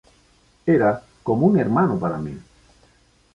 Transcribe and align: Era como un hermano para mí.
Era 0.65 0.99
como 1.21 1.45
un 1.45 1.59
hermano 1.59 1.99
para 1.99 2.17
mí. 2.17 2.35